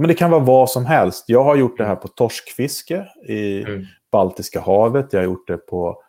[0.00, 1.24] men det kan vara vad som helst.
[1.26, 3.84] Jag har gjort det här på torskfiske i mm.
[4.12, 5.12] Baltiska havet.
[5.12, 6.02] Jag har gjort det på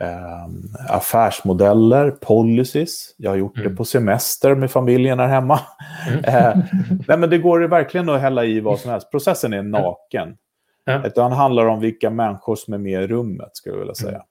[0.00, 3.14] eh, affärsmodeller, policies.
[3.16, 3.68] Jag har gjort mm.
[3.68, 5.60] det på semester med familjen här hemma.
[6.08, 6.24] Mm.
[6.24, 6.56] eh,
[7.08, 9.10] nej, men det går verkligen att hälla i vad som helst.
[9.10, 10.36] Processen är naken.
[10.84, 11.06] Ja.
[11.06, 14.22] Utan det handlar om vilka människor som är med i rummet, skulle jag vilja säga.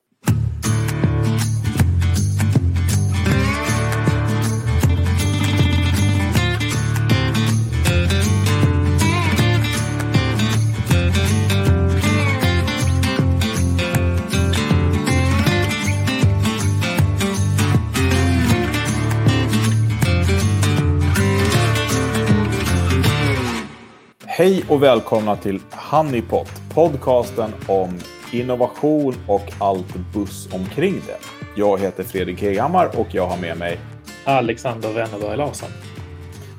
[24.35, 27.99] Hej och välkomna till Honeypot, podcasten om
[28.31, 31.17] innovation och allt buss omkring det.
[31.55, 33.79] Jag heter Fredrik Heghammar och jag har med mig
[34.25, 35.69] Alexander Wennerberg Larsson.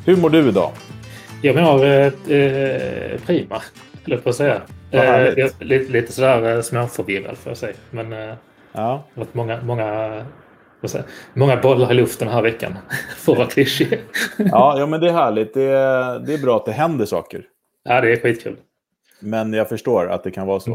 [0.07, 0.71] Hur mår du idag?
[1.43, 2.07] Jag mår eh,
[2.39, 3.63] eh prima,
[4.07, 4.63] höll på att säga.
[4.91, 7.77] Eh, lite, lite sådär eh, småförvirrad får jag säga.
[7.91, 8.35] Men eh,
[8.73, 9.05] ja.
[9.15, 10.25] varit många, många
[11.35, 12.79] Många bollar i luften den här veckan,
[13.17, 14.01] för att vara klyschig.
[14.39, 15.55] ja, ja, men det är härligt.
[15.55, 17.45] Det är, det är bra att det händer saker.
[17.85, 18.57] Ja, det är skitkul.
[19.21, 20.71] Men jag förstår att det kan vara så.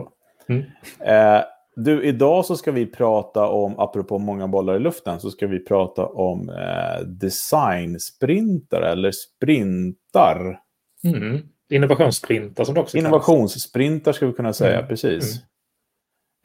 [0.49, 0.63] Mm.
[0.99, 1.35] Mm.
[1.38, 1.43] Eh,
[1.75, 5.65] du, idag så ska vi prata om, apropå många bollar i luften, så ska vi
[5.65, 10.59] prata om eh, designsprintar eller sprintar.
[11.03, 11.39] Mm.
[11.69, 14.87] Innovationssprintar som det också Innovationssprintar ska vi kunna säga, mm.
[14.87, 15.41] precis.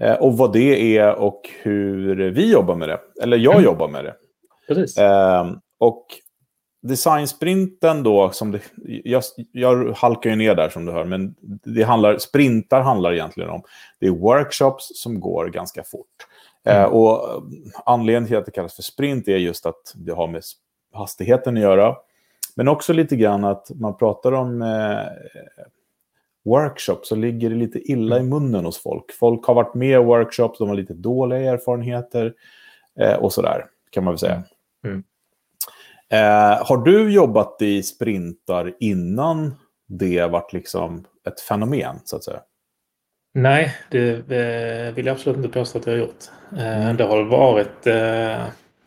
[0.01, 0.13] Mm.
[0.13, 3.01] Eh, och vad det är och hur vi jobbar med det.
[3.23, 3.65] Eller jag mm.
[3.65, 4.15] jobbar med det.
[4.69, 4.99] Precis.
[4.99, 6.07] Eh, och
[6.89, 8.61] Designsprinten då, som det,
[9.05, 13.51] jag, jag halkar ju ner där som du hör, men det handlar, sprintar handlar egentligen
[13.51, 13.63] om,
[14.01, 16.27] det är workshops som går ganska fort.
[16.65, 16.83] Mm.
[16.83, 17.43] Eh, och
[17.85, 20.43] anledningen till att det kallas för sprint är just att det har med
[20.93, 21.97] hastigheten att göra.
[22.55, 24.99] Men också lite grann att man pratar om eh,
[26.45, 28.31] workshops så ligger det lite illa i mm.
[28.31, 29.13] munnen hos folk.
[29.13, 32.35] Folk har varit med i workshops, de har lite dåliga erfarenheter
[33.01, 34.43] eh, och sådär, kan man väl säga.
[34.85, 35.05] Mm.
[36.13, 39.55] Eh, har du jobbat i sprintar innan
[39.89, 42.41] det varit liksom ett fenomen, så att säga?
[43.35, 46.25] Nej, det eh, vill jag absolut inte påstå att jag har gjort.
[46.57, 46.97] Eh, mm.
[46.97, 47.95] Det har varit, eh,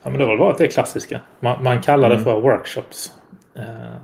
[0.03, 1.21] ja, men det har varit det klassiska.
[1.39, 2.17] Man, man kallar mm.
[2.17, 3.11] det för workshops.
[3.55, 3.95] Eh,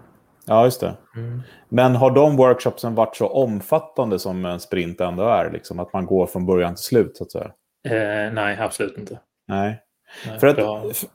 [0.46, 0.94] ja, just det.
[1.16, 1.42] Mm.
[1.70, 5.52] Men har de workshopsen varit så omfattande som en sprint ändå är?
[5.52, 7.52] Liksom, att man går från början till slut, så att säga?
[7.88, 9.20] Eh, nej, absolut inte.
[9.48, 9.80] Nej.
[10.28, 11.06] Nej för, att,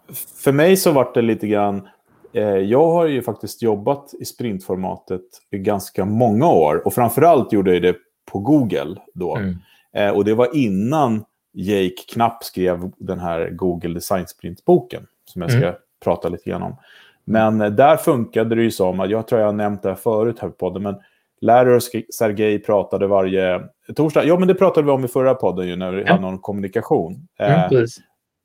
[0.43, 1.89] för mig så var det lite grann
[2.33, 6.87] Eh, jag har ju faktiskt jobbat i sprintformatet i ganska många år.
[6.87, 7.97] Och framförallt gjorde jag det
[8.31, 9.37] på Google då.
[9.37, 9.57] Mm.
[9.93, 15.07] Eh, och det var innan Jake Knapp skrev den här Google Design Sprint-boken.
[15.25, 15.75] Som jag ska mm.
[16.05, 16.77] prata lite grann om.
[17.25, 20.39] Men eh, där funkade det ju som, jag tror jag har nämnt det här förut
[20.41, 20.97] här på podden, men
[21.41, 21.83] Larry och
[22.15, 23.61] Sergej pratade varje
[23.97, 24.25] torsdag.
[24.25, 26.09] Ja, men det pratade vi om i förra podden ju, när vi ja.
[26.09, 27.29] hade någon kommunikation.
[27.39, 27.87] Mm,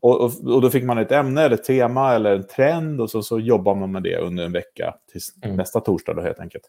[0.04, 3.10] och, och, och, då fick man ett ämne eller ett tema eller en trend och
[3.10, 5.58] så, så jobbar man med det under en vecka tills mm.
[5.58, 6.64] nästa torsdag då helt enkelt.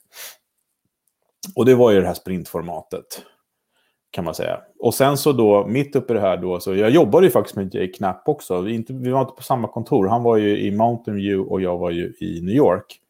[1.56, 3.04] Och det var ju det här sprintformatet
[4.10, 4.60] kan man säga.
[4.78, 7.56] Och sen så då, mitt uppe i det här då, så jag jobbade ju faktiskt
[7.56, 8.60] med Jay Knapp också.
[8.60, 10.06] Vi, inte, vi var inte på samma kontor.
[10.06, 13.00] Han var ju i Mountain View och jag var ju i New York.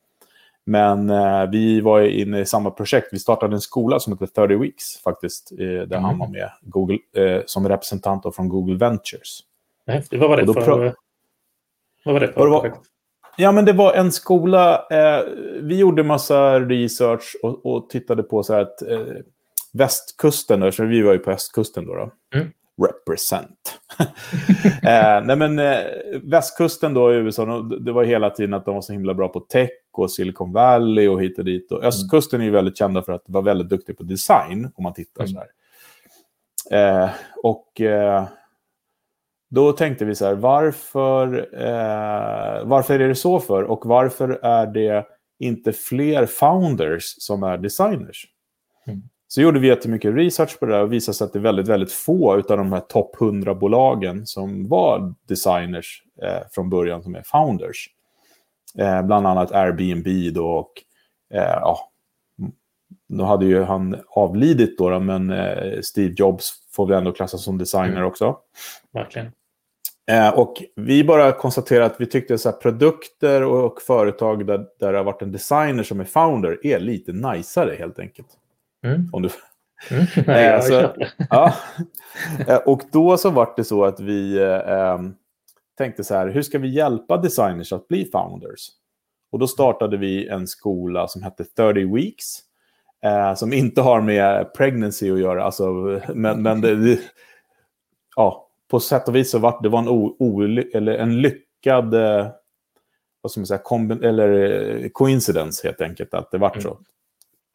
[0.67, 3.09] Men eh, vi var inne i samma projekt.
[3.12, 5.53] Vi startade en skola som heter 30 Weeks faktiskt.
[5.53, 6.05] Eh, där mm.
[6.05, 9.41] han var med Google, eh, som representant från Google Ventures.
[9.87, 10.21] Häftigt.
[10.21, 10.95] Vad var det för...
[12.05, 12.72] Vad var det för var...
[13.37, 14.87] Ja, men det var en skola.
[14.91, 15.25] Eh,
[15.62, 19.06] vi gjorde massa research och, och tittade på så att eh,
[19.73, 21.94] västkusten, så vi var ju på östkusten då.
[21.94, 22.11] då.
[22.34, 22.50] Mm.
[22.83, 23.81] Represent.
[24.83, 25.81] eh, nej, men eh,
[26.23, 29.41] västkusten då i USA, det var hela tiden att de var så himla bra på
[29.41, 31.73] tech och Silicon Valley och hit och dit.
[31.73, 34.94] Och östkusten är ju väldigt kända för att vara väldigt duktig på design, om man
[34.94, 35.33] tittar mm.
[35.33, 35.49] så här.
[37.05, 37.11] Eh,
[37.43, 38.25] och eh,
[39.55, 43.63] då tänkte vi så här, varför, eh, varför är det så för?
[43.63, 45.07] Och varför är det
[45.39, 48.27] inte fler founders som är designers?
[48.87, 49.03] Mm.
[49.29, 51.93] Så gjorde vi jättemycket research på det och visade sig att det är väldigt, väldigt
[51.93, 57.89] få av de här topp 100-bolagen som var designers eh, från början som är founders.
[58.79, 60.73] Eh, bland annat Airbnb då och
[61.35, 61.79] eh, ja,
[63.09, 67.59] då hade ju han avlidit då, men eh, Steve Jobs får vi ändå klassas som
[67.59, 68.07] designer mm.
[68.07, 68.37] också.
[68.93, 69.33] Verkligen.
[70.11, 74.93] Eh, och vi bara konstaterar att vi tyckte att produkter och, och, företag där, där
[74.93, 78.29] det har varit en designer som är founder är lite najsare helt enkelt.
[78.85, 79.11] Mm.
[79.12, 79.29] Om du...
[79.91, 80.06] Mm.
[80.27, 80.95] Nej, eh, så,
[81.31, 81.55] ja.
[82.49, 84.99] Eh, och då så var det så att vi eh,
[85.79, 88.69] tänkte så här, hur ska vi hjälpa designers att bli founders?
[89.33, 92.41] Och då startade vi en skola som hette 30 Weeks.
[93.05, 95.45] Eh, som inte har med pregnancy att göra.
[95.45, 97.00] Alltså, men men det, det,
[98.17, 98.44] ja,
[98.75, 100.43] på sätt och vis så var det var en, o, o,
[100.75, 102.26] eller en lyckad eh,
[103.21, 103.61] vad ska man säga,
[104.03, 104.32] eller
[104.85, 106.79] eh, coincidence helt enkelt att det vart så.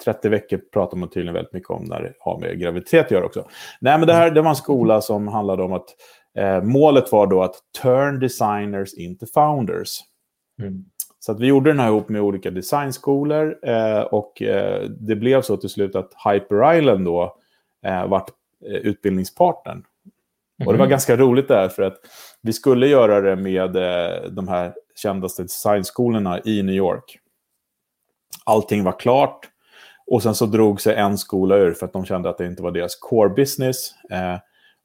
[0.04, 0.40] 30 mm.
[0.40, 3.48] veckor pratar man tydligen väldigt mycket om när det har med graviditet att göra också.
[3.82, 5.86] Nej, men det här det var en skola som handlade om att
[6.38, 10.00] eh, målet var då att turn designers into founders.
[10.62, 10.86] Mm.
[11.20, 15.42] Så att vi gjorde den här ihop med olika designskolor eh, och eh, det blev
[15.42, 17.38] så till slut att Hyper Island då
[17.86, 18.30] eh, vart
[18.66, 19.84] eh, utbildningspartnern.
[20.60, 20.68] Mm.
[20.68, 20.90] Och det var mhm.
[20.90, 21.98] ganska roligt där för att
[22.42, 27.20] vi skulle göra det med eh, de här kändaste designskolorna i New York.
[28.46, 29.50] Allting var klart
[30.12, 32.64] och sen så drog sig en skola ur för att de kände att det inte
[32.64, 33.92] var deras core business.
[34.12, 34.38] Eh,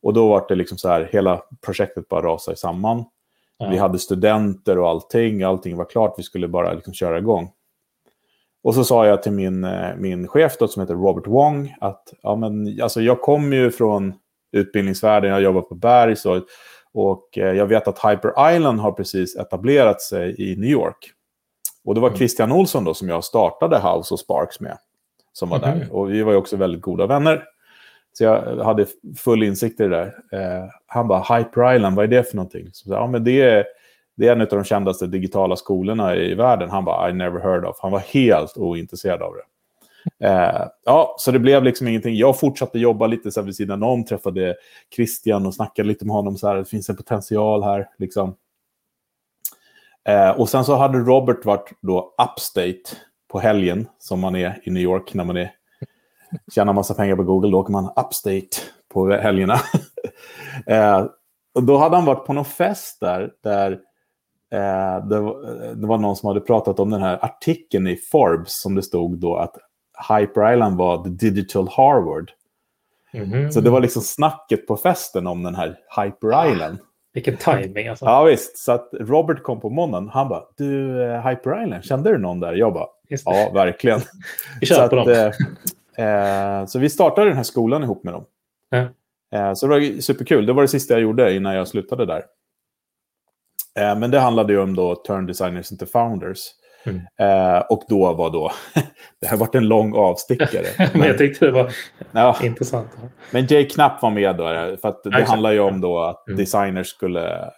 [0.03, 3.05] och då var det liksom så här, hela projektet bara rasade samman.
[3.59, 3.69] Ja.
[3.69, 5.43] Vi hade studenter och allting.
[5.43, 6.15] Allting var klart.
[6.19, 7.51] Vi skulle bara liksom köra igång.
[8.63, 12.13] Och så sa jag till min, eh, min chef då, som heter Robert Wong att
[12.23, 14.15] ja, men, alltså, jag kommer ju från
[14.55, 15.31] utbildningsvärlden.
[15.31, 16.43] Jag jobbar på Bergs och,
[16.93, 21.11] och eh, jag vet att Hyper Island har precis etablerat sig i New York.
[21.85, 22.19] Och det var mm.
[22.19, 24.79] Christian Olsson då som jag startade House och Sparks med.
[25.33, 25.79] Som var mm.
[25.79, 25.93] där.
[25.93, 27.45] Och vi var ju också väldigt goda vänner.
[28.13, 28.87] Så jag hade
[29.19, 30.07] full insikt i det där.
[30.33, 32.69] Eh, han bara, Hyper Island, vad är det för någonting?
[32.73, 33.65] Så, ja, men det, är,
[34.17, 36.71] det är en av de kändaste digitala skolorna i världen.
[36.71, 37.79] Han bara, I never heard of.
[37.81, 39.43] Han var helt ointresserad av det.
[40.19, 42.17] Eh, ja, så det blev liksom ingenting.
[42.17, 44.57] Jag fortsatte jobba lite så här vid sidan om, träffade
[44.97, 46.37] Christian och snackade lite med honom.
[46.37, 47.89] Så här, det finns en potential här.
[47.99, 48.37] Liksom.
[50.09, 52.97] Eh, och sen så hade Robert varit då upstate
[53.29, 55.51] på helgen, som man är i New York när man är
[56.55, 58.49] tjänar massa pengar på Google, då åker man upstate
[58.95, 59.55] på helgerna.
[60.67, 61.07] eh,
[61.55, 63.73] och då hade han varit på någon fest där, där
[64.53, 68.61] eh, det, var, det, var någon som hade pratat om den här artikeln i Forbes
[68.61, 69.57] som det stod då att
[70.09, 72.31] Hyper Island var the digital Harvard.
[73.13, 73.51] Mm -hmm.
[73.51, 76.79] Så det var liksom snacket på festen om den här Hyper Island.
[76.81, 78.05] Ah, vilken timing alltså.
[78.05, 80.09] Ja visst, så att Robert kom på måndagen.
[80.09, 82.53] Han bara, du eh, Hyper Island, kände du någon där?
[82.53, 82.87] Jag bara,
[83.25, 84.01] ja verkligen.
[84.61, 85.33] Vi kör på att, dem.
[85.97, 88.25] Eh, så vi startade den här skolan ihop med dem.
[88.71, 88.89] Mm.
[89.33, 90.47] Eh, så det var superkul.
[90.47, 92.25] Det var det sista jag gjorde innan jag slutade där.
[93.79, 96.39] Eh, men det handlade ju om då turn designers into founders.
[96.87, 97.01] Mm.
[97.19, 98.53] Eh, och då var då,
[99.21, 100.67] det har varit en lång avstickare.
[100.93, 101.73] men jag tyckte det var
[102.13, 102.37] ja.
[102.43, 102.91] intressant.
[103.31, 106.29] Men Jay Knapp var med då, för att det ja, handlar ju om då att
[106.29, 106.39] mm.
[106.39, 107.51] designers skulle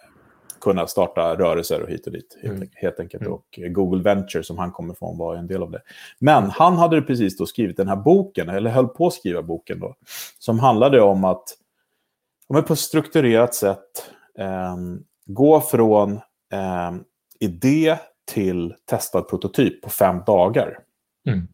[0.61, 2.37] kunna starta rörelser och hit och dit.
[2.43, 2.69] Mm.
[2.73, 3.21] Helt enkelt.
[3.21, 3.33] Mm.
[3.33, 5.81] Och Google Venture som han kommer ifrån var en del av det.
[6.19, 9.79] Men han hade precis då skrivit den här boken, eller höll på att skriva boken
[9.79, 9.95] då,
[10.39, 11.43] som handlade om att
[12.47, 14.75] om på ett strukturerat sätt eh,
[15.25, 16.13] gå från
[16.53, 16.91] eh,
[17.39, 17.97] idé
[18.27, 20.79] till testad prototyp på fem dagar.
[21.27, 21.47] Mm.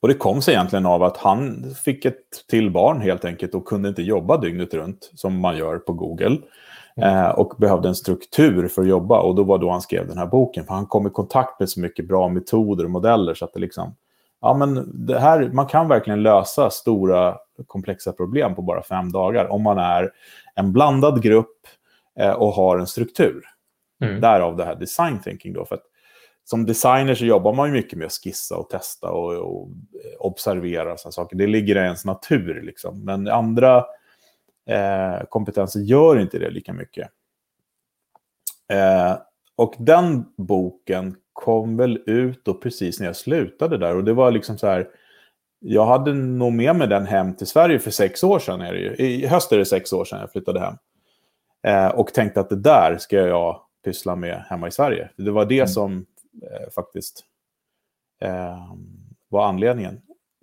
[0.00, 3.64] Och det kom sig egentligen av att han fick ett till barn helt enkelt och
[3.64, 6.38] kunde inte jobba dygnet runt som man gör på Google.
[6.96, 9.20] Eh, och behövde en struktur för att jobba.
[9.20, 10.64] Och då var då han skrev den här boken.
[10.64, 13.34] För han kom i kontakt med så mycket bra metoder och modeller.
[13.34, 13.94] Så att det liksom,
[14.40, 17.36] ja men det här, man kan verkligen lösa stora
[17.66, 19.52] komplexa problem på bara fem dagar.
[19.52, 20.10] Om man är
[20.54, 21.56] en blandad grupp
[22.20, 23.44] eh, och har en struktur.
[24.00, 24.20] Mm.
[24.20, 25.64] Därav det här design thinking då.
[25.64, 25.84] För att,
[26.44, 30.16] som designer så jobbar man ju mycket med att skissa och testa och, och eh,
[30.18, 31.36] observera sådana saker.
[31.36, 33.04] Det ligger i ens natur liksom.
[33.04, 33.76] Men andra
[34.70, 37.08] eh, kompetenser gör inte det lika mycket.
[38.72, 39.16] Eh,
[39.56, 43.96] och den boken kom väl ut då precis när jag slutade där.
[43.96, 44.88] Och det var liksom så här,
[45.60, 48.60] jag hade nog med mig den hem till Sverige för sex år sedan.
[48.60, 48.94] Är det ju.
[48.94, 50.74] I höst är det sex år sedan jag flyttade hem.
[51.66, 55.10] Eh, och tänkte att det där ska jag pyssla med hemma i Sverige.
[55.16, 55.68] Det var det mm.
[55.68, 56.06] som
[56.42, 57.24] eh, faktiskt
[58.20, 58.74] eh,
[59.28, 60.00] var anledningen.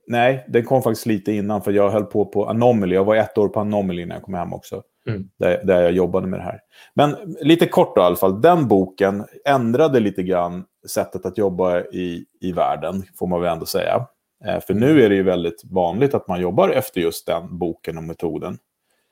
[0.08, 2.96] Nej, den kom faktiskt lite innan för jag höll på på Anomaly.
[2.96, 4.84] Jag var ett år på Anomaly när jag kom hem också.
[5.10, 5.30] Mm.
[5.40, 6.60] Där, där jag jobbade med det här.
[6.94, 8.42] Men lite kort då, i alla fall.
[8.42, 13.66] Den boken ändrade lite grann sättet att jobba i, i världen, får man väl ändå
[13.66, 14.08] säga.
[14.46, 17.98] Eh, för nu är det ju väldigt vanligt att man jobbar efter just den boken
[17.98, 18.58] och metoden.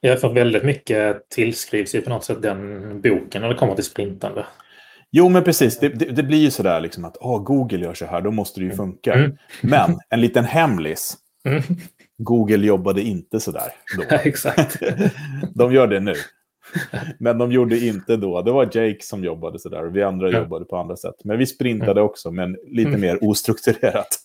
[0.06, 3.84] Ja, för väldigt mycket tillskrivs ju på något sätt den boken när det kommer till
[3.84, 4.46] sprintande.
[5.12, 5.80] Jo, men precis.
[5.80, 8.60] Det, det, det blir ju sådär liksom att oh, Google gör så här, då måste
[8.60, 9.14] det ju funka.
[9.14, 9.38] Mm.
[9.62, 11.18] Men en liten hemlis.
[11.46, 11.62] Mm.
[12.18, 14.04] Google jobbade inte sådär då.
[14.24, 14.80] exakt.
[15.56, 16.14] de gör det nu.
[17.20, 18.42] Men de gjorde inte då.
[18.42, 20.40] Det var Jake som jobbade sådär och vi andra ja.
[20.40, 21.16] jobbade på andra sätt.
[21.24, 22.04] Men vi sprintade mm.
[22.04, 23.02] också, men lite mm.
[23.02, 24.20] mer ostrukturerat.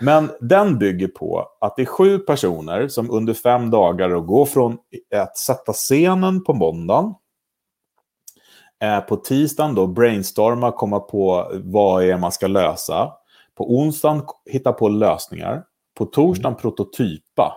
[0.00, 4.78] Men den bygger på att det är sju personer som under fem dagar går från
[5.14, 7.14] att sätta scenen på måndagen
[8.82, 13.12] Eh, på tisdagen då brainstorma, komma på vad är man ska lösa.
[13.54, 15.64] på onsdagen hitta på lösningar,
[15.94, 16.60] på torsdagen mm.
[16.60, 17.56] prototypa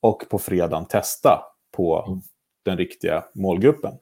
[0.00, 1.42] och på fredagen testa
[1.76, 2.20] på mm.
[2.64, 3.92] den riktiga målgruppen.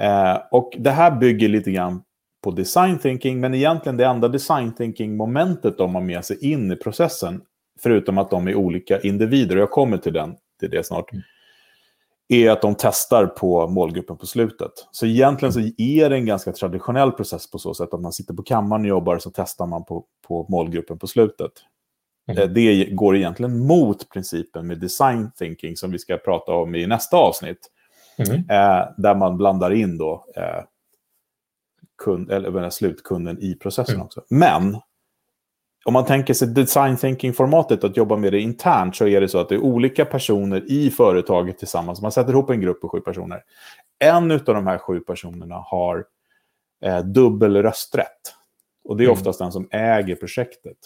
[0.00, 2.02] Eh, och det här bygger lite grann
[2.48, 6.76] på design thinking, men egentligen det enda design thinking-momentet de har med sig in i
[6.76, 7.40] processen,
[7.82, 11.22] förutom att de är olika individer, och jag kommer till, den, till det snart, mm.
[12.28, 14.70] är att de testar på målgruppen på slutet.
[14.90, 18.34] Så egentligen så är det en ganska traditionell process på så sätt att man sitter
[18.34, 21.52] på kammaren och jobbar, så testar man på, på målgruppen på slutet.
[22.28, 22.42] Mm.
[22.42, 26.86] Eh, det går egentligen mot principen med design thinking som vi ska prata om i
[26.86, 27.70] nästa avsnitt.
[28.18, 28.36] Mm.
[28.36, 30.64] Eh, där man blandar in då, eh,
[31.98, 34.06] kund, eller slutkunden i processen mm.
[34.06, 34.24] också.
[34.30, 34.76] Men
[35.84, 39.38] om man tänker sig design thinking-formatet, att jobba med det internt, så är det så
[39.38, 42.02] att det är olika personer i företaget tillsammans.
[42.02, 43.42] Man sätter ihop en grupp på sju personer.
[43.98, 46.04] En av de här sju personerna har
[46.84, 48.34] eh, dubbel rösträtt.
[48.84, 49.12] Och det är mm.
[49.12, 50.76] oftast den som äger projektet.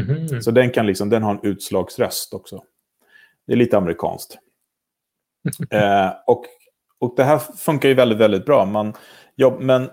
[0.00, 0.42] Mm.
[0.42, 2.62] Så den, kan liksom, den har en utslagsröst också.
[3.46, 4.38] Det är lite amerikanskt.
[5.70, 6.44] eh, och,
[6.98, 8.64] och det här funkar ju väldigt, väldigt bra.
[8.64, 8.92] Man,
[9.36, 9.90] jobb, men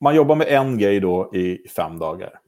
[0.00, 2.40] man jobbar med en grej då i fem dagar.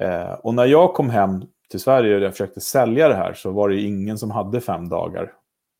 [0.00, 3.50] Eh, och när jag kom hem till Sverige och jag försökte sälja det här så
[3.50, 5.32] var det ingen som hade fem dagar.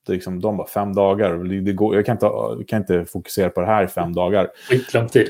[0.07, 2.31] Det liksom, de bara fem dagar, det, går, jag kan inte,
[2.69, 4.51] kan inte fokusera på det här i fem dagar.
[4.69, 5.29] Skitlång tid.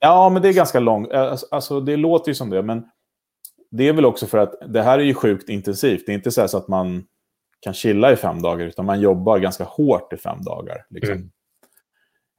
[0.00, 1.12] Ja, men det är ganska långt.
[1.12, 2.90] Eh, alltså, alltså, det låter ju som det, men
[3.70, 6.06] det är väl också för att det här är ju sjukt intensivt.
[6.06, 7.04] Det är inte så, att man
[7.60, 10.86] kan chilla i fem dagar, utan man jobbar ganska hårt i fem dagar.
[10.90, 11.30] Liksom.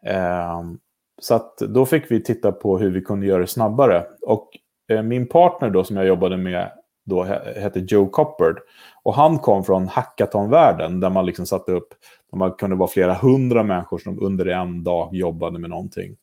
[0.03, 0.59] Mm.
[0.59, 0.79] Um,
[1.21, 4.05] så då fick vi titta på hur vi kunde göra det snabbare.
[4.21, 4.49] Och
[4.89, 6.71] eh, min partner då som jag jobbade med
[7.05, 7.23] då
[7.55, 8.59] hette Joe Coppard.
[9.03, 11.89] Och han kom från hackathonvärlden där man liksom satte upp,
[12.31, 16.17] där man kunde vara flera hundra människor som under en dag jobbade med någonting.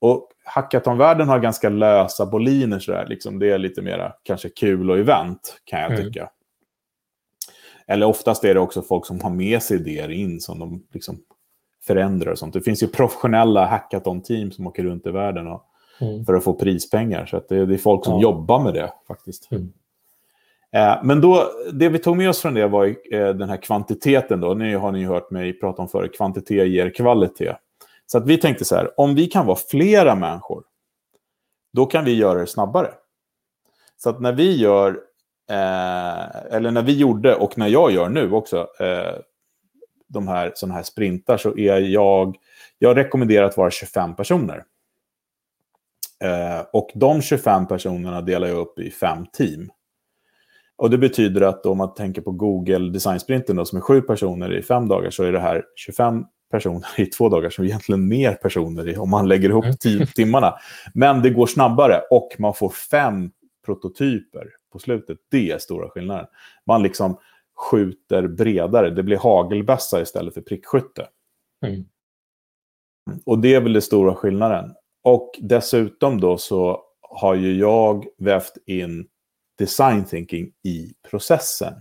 [0.00, 4.98] Och hackathonvärlden har ganska lösa boliner sådär, liksom det är lite mer kanske kul och
[4.98, 6.04] event kan jag mm.
[6.04, 6.20] tycka.
[6.20, 6.30] Mm.
[7.86, 11.18] Eller oftast är det också folk som har med sig idéer in som de liksom
[11.86, 12.54] förändrar och sånt.
[12.54, 15.64] Det finns ju professionella hackathon-team som åker runt i världen och,
[16.00, 16.24] mm.
[16.24, 17.26] för att få prispengar.
[17.26, 18.22] Så det, det, är folk som ja.
[18.22, 19.48] jobbar med det faktiskt.
[19.52, 19.72] Mm.
[20.72, 24.40] Eh, men då, det vi tog med oss från det var eh, den här kvantiteten.
[24.40, 24.54] Då.
[24.54, 27.56] Nu har ni hört mig prata om förut, kvantitet ger kvalitet.
[28.06, 30.64] Så att vi tänkte så här, om vi kan vara flera människor,
[31.72, 32.90] då kan vi göra det snabbare.
[33.96, 34.90] Så att när vi gör,
[35.50, 39.14] eh, eller när vi gjorde och när jag gör nu också, eh,
[40.08, 42.36] de här, sådana här sprintar så är jag,
[42.78, 44.64] jag rekommenderar att vara 25 personer.
[46.24, 49.70] Eh, och de 25 personerna delar jag upp i fem team.
[50.76, 54.62] Och det betyder att om man tänker på Google Design-sprinten som är sju personer i
[54.62, 58.88] fem dagar så är det här 25 personer i två dagar som egentligen mer personer
[58.88, 60.06] i, om man lägger ihop mm.
[60.06, 60.54] timmarna.
[60.94, 63.30] Men det går snabbare och man får fem
[63.64, 65.18] prototyper på slutet.
[65.30, 66.26] Det är stora skillnaden.
[66.66, 67.18] Man liksom
[67.54, 68.90] skjuter bredare.
[68.90, 71.08] Det blir hagelbössa istället för prickskytte.
[71.66, 71.84] Mm.
[73.26, 74.74] Och det är väl den stora skillnaden.
[75.02, 79.08] Och dessutom då så har ju jag vävt in
[79.58, 81.74] design thinking i processen.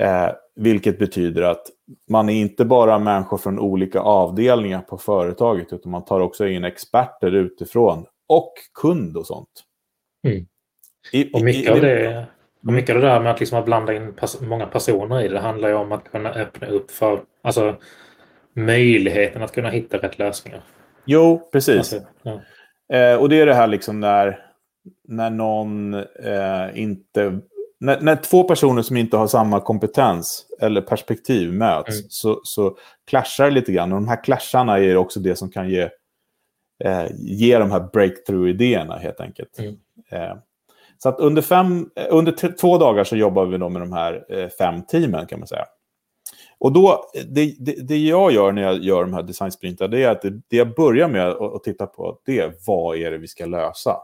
[0.00, 1.66] Eh, vilket betyder att
[2.10, 6.64] man är inte bara människor från olika avdelningar på företaget, utan man tar också in
[6.64, 9.64] experter utifrån och kund och sånt.
[10.26, 10.46] Mm.
[11.12, 12.26] I, och mycket i, av det
[12.66, 15.28] och mycket av det där med att, liksom att blanda in pers många personer i
[15.28, 17.76] det, det handlar ju om att kunna öppna upp för alltså,
[18.54, 20.62] möjligheten att kunna hitta rätt lösningar.
[21.04, 21.78] Jo, precis.
[21.78, 22.40] Alltså, ja.
[22.96, 24.46] eh, och det är det här liksom när,
[25.08, 27.40] när någon eh, inte...
[27.80, 32.06] När, när, två personer som inte har samma kompetens eller perspektiv möts mm.
[32.08, 32.76] så, så
[33.06, 33.92] clashar det lite grann.
[33.92, 35.88] Och de här clasharna är också det som kan ge,
[36.84, 39.58] eh, ge de här breakthrough-idéerna helt enkelt.
[39.58, 39.76] Mm.
[41.02, 43.92] Eh, så att under, fem, eh, under två dagar så jobbar vi då med de
[43.92, 45.64] här eh, fem teamen kan man säga.
[46.58, 50.10] Och då, det, det, det jag gör när jag gör de här designsprintarna, det är
[50.10, 53.18] att det, det jag börjar med att, att, titta på, det är vad är det
[53.18, 53.96] vi ska lösa?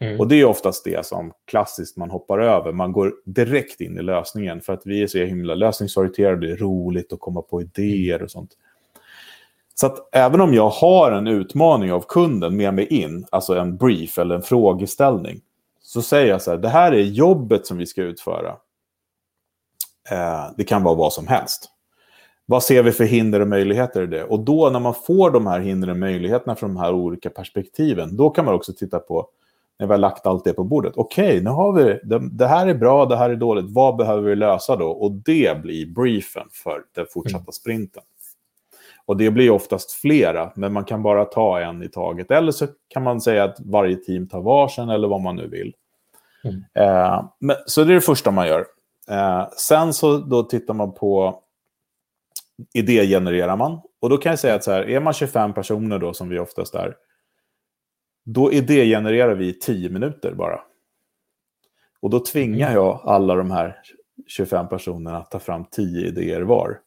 [0.00, 0.20] Mm.
[0.20, 2.72] Och det är oftast det som klassiskt man hoppar över.
[2.72, 6.46] Man går direkt in i lösningen för att vi är så himla lösningsorienterade.
[6.46, 8.50] Det är roligt att komma på idéer och sånt.
[9.74, 13.76] Så att även om jag har en utmaning av kunden med mig in, alltså en
[13.76, 15.40] brief eller en frågeställning,
[15.94, 18.56] så säger jag så här, det här är jobbet som vi ska utföra.
[20.10, 21.70] Eh, det kan vara vad som helst.
[22.46, 24.24] Vad ser vi för hinder och möjligheter i det?
[24.24, 28.16] Och då när man får de här hindren och möjligheterna från de här olika perspektiven,
[28.16, 29.28] då kan man också titta på,
[29.78, 32.46] när vi har lagt allt det på bordet, okej, okay, nu har vi, det, det,
[32.46, 34.88] här är bra, det här är dåligt, vad behöver vi lösa då?
[34.88, 37.52] Och det blir briefen för den fortsatta mm.
[37.52, 38.02] sprinten.
[39.06, 42.30] Och det blir oftast flera, men man kan bara ta en i taget.
[42.30, 45.74] Eller så kan man säga att varje team tar varsin eller vad man nu vill.
[46.44, 46.64] Mm.
[46.74, 48.66] Eh, men, så det är det första man gör.
[49.08, 51.40] Eh, sen så då tittar man på
[52.74, 53.80] idégenererar man.
[54.00, 56.38] Och då kan jag säga att så här, är man 25 personer då som vi
[56.38, 56.96] oftast är,
[58.24, 60.60] då idégenererar vi i 10 minuter bara.
[62.00, 62.74] Och då tvingar mm.
[62.74, 63.80] jag alla de här
[64.26, 66.80] 25 personerna att ta fram 10 idéer var.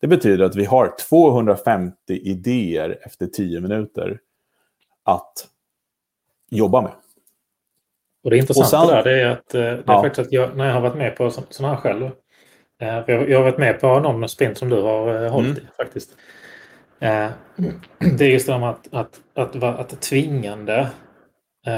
[0.00, 4.20] Det betyder att vi har 250 idéer efter 10 minuter
[5.02, 5.48] att
[6.50, 6.92] jobba med.
[8.22, 10.02] Och det intressanta sen, där det är att, eh, det är ja.
[10.02, 12.10] faktiskt att jag, när jag har varit med på sådana här själv,
[12.80, 15.62] eh, jag, har varit med på någon sprint som du har eh, hållit mm.
[15.62, 16.10] i faktiskt.
[18.18, 20.88] Det är just det om att, att, att, att, att tvingande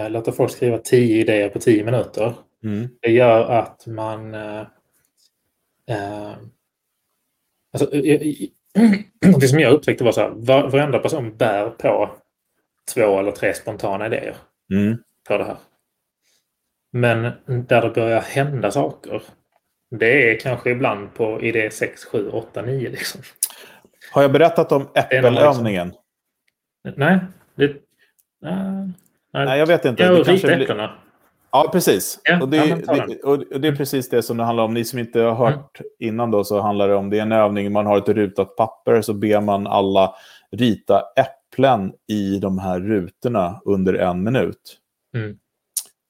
[0.09, 2.35] låta folk skriva tio idéer på tio minuter.
[2.65, 2.89] Mm.
[3.01, 4.35] Det gör att man...
[4.35, 4.67] Äh,
[7.73, 7.91] alltså,
[9.41, 12.11] det som jag upptäckte var så här, var, varenda person bär på
[12.95, 14.37] två eller tre spontana idéer
[14.73, 14.99] mm.
[15.29, 15.57] på det här.
[16.93, 19.23] Men där det börjar hända saker,
[19.91, 23.21] det är kanske ibland på idé 6, 7, 8, 9 liksom.
[24.13, 25.93] Har jag berättat om äppelövningen?
[26.97, 27.19] Nej.
[27.55, 28.89] Det, uh,
[29.33, 30.03] nej, jag vet inte.
[30.03, 30.91] Ja, det kanske blir...
[31.53, 32.21] Ja, precis.
[32.25, 34.75] Ja, och, det, det, och det är precis det som det handlar om.
[34.75, 35.91] Ni som inte har hört mm.
[35.99, 37.73] innan då så handlar det om det är en övning.
[37.73, 40.15] Man har ett rutat papper så ber man alla
[40.51, 44.79] rita äpplen i de här rutorna under en minut.
[45.15, 45.39] Mm.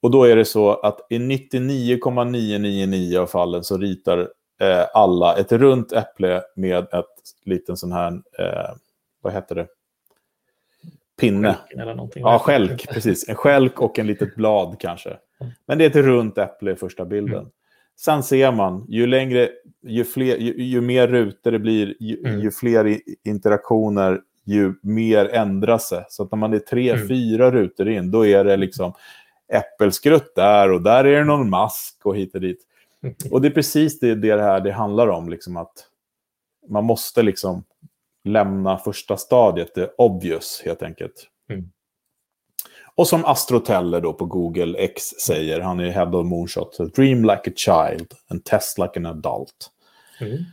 [0.02, 4.18] Och då är det så att i 99,999 av fallen så ritar
[4.60, 7.06] eh, alla ett runt äpple med ett
[7.44, 8.70] liten sån här, eh,
[9.20, 9.66] vad heter det?
[11.20, 11.56] Pinne.
[11.70, 12.22] Eller någonting.
[12.22, 13.28] Ja, skälk, precis.
[13.28, 15.16] En skälk och en litet blad kanske.
[15.66, 17.38] Men det är ett runt äpple i första bilden.
[17.38, 17.50] Mm.
[17.96, 19.48] Sen ser man, ju längre,
[19.82, 22.40] ju, fler, ju, ju mer rutor det blir, ju, mm.
[22.40, 26.04] ju, fler interaktioner, ju mer ändras det.
[26.08, 27.08] Så att när man är tre, mm.
[27.08, 28.94] fyra rutor in, då är det liksom
[29.52, 32.66] äppelskrutt där och där är det någon mask och hit och dit.
[33.30, 35.72] Och det är precis det det här det handlar om, liksom att
[36.68, 37.64] man måste liksom
[38.24, 41.28] lämna första stadiet, det obvious helt enkelt.
[41.50, 41.70] Mm.
[42.94, 47.42] Och som Astroteller då på Google X säger, han är head of moonshot, dream like
[47.50, 49.70] a child and test like an adult.
[50.20, 50.44] Mm.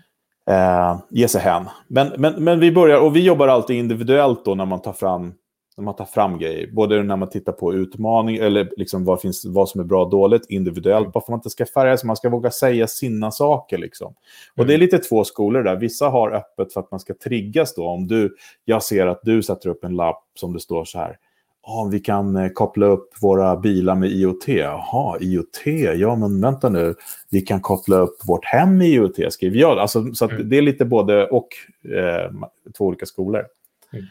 [0.47, 1.69] Eh, ge sig hän.
[1.87, 5.33] Men, men, men vi börjar, och vi jobbar alltid individuellt då när man tar fram
[5.79, 6.71] när man tar fram grejer.
[6.71, 10.09] Både när man tittar på utmaning eller liksom vad, finns, vad som är bra och
[10.09, 11.05] dåligt individuellt.
[11.05, 13.77] Bara för att man inte ska färga sig, man ska våga säga sina saker.
[13.77, 14.13] Liksom.
[14.55, 14.79] Och det är mm.
[14.79, 15.75] lite två skolor där.
[15.75, 17.87] Vissa har öppet för att man ska triggas då.
[17.87, 21.17] Om du, jag ser att du sätter upp en lapp som det står så här.
[21.63, 24.47] Oh, vi kan eh, koppla upp våra bilar med IoT.
[24.47, 25.65] Jaha, IoT,
[25.95, 26.95] ja men vänta nu.
[27.29, 29.79] Vi kan koppla upp vårt hem med IoT, skriver jag.
[29.79, 30.49] Alltså, så mm.
[30.49, 31.47] det är lite både och,
[31.85, 32.31] eh,
[32.77, 33.45] två olika skolor.
[33.93, 34.05] Mm.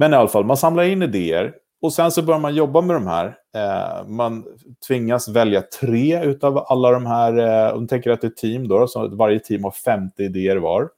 [0.00, 2.96] Men i alla fall, man samlar in idéer och sen så börjar man jobba med
[2.96, 3.36] de här.
[3.54, 4.44] Eh, man
[4.86, 8.68] tvingas välja tre av alla de här, eh, om du tänker att det är team
[8.68, 10.88] då, så varje team har 50 idéer var.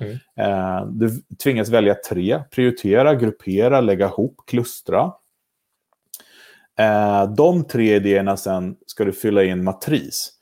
[0.00, 0.12] Mm.
[0.36, 1.10] Eh, du
[1.42, 5.12] tvingas välja tre, prioritera, gruppera, lägga ihop, klustra.
[6.78, 10.32] Eh, de tre idéerna sen ska du fylla i en matris.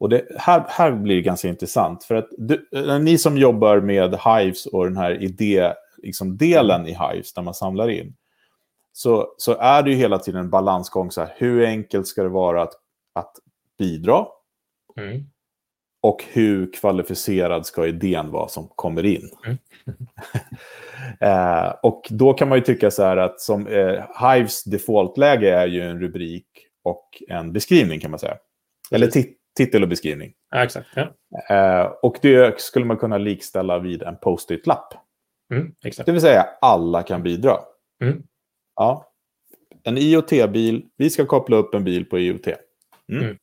[0.00, 2.04] Och det, här, här blir det ganska intressant.
[2.04, 6.86] För att du, eh, ni som jobbar med Hives och den här idé liksom delen
[6.86, 8.16] i Hives där man samlar in,
[8.92, 11.10] så, så är det ju hela tiden en balansgång.
[11.10, 12.72] Så här, hur enkelt ska det vara att,
[13.14, 13.32] att
[13.78, 14.26] bidra?
[14.96, 15.24] Mm.
[16.00, 19.30] Och hur kvalificerad ska idén vara som kommer in?
[19.44, 19.58] Mm.
[21.20, 25.66] eh, och då kan man ju tycka så här att som eh, Hives defaultläge är
[25.66, 26.46] ju en rubrik
[26.82, 28.36] och en beskrivning kan man säga.
[28.90, 30.32] Eller tit titel och beskrivning.
[30.50, 30.88] Ja, exakt.
[30.94, 31.12] Ja.
[31.50, 34.94] Eh, och det skulle man kunna likställa vid en post-it-lapp.
[35.52, 35.72] Mm,
[36.06, 37.58] det vill säga alla kan bidra.
[38.02, 38.22] Mm.
[38.76, 39.12] Ja.
[39.82, 42.46] En IoT-bil, vi ska koppla upp en bil på IoT.
[43.12, 43.24] Mm.
[43.24, 43.36] mm.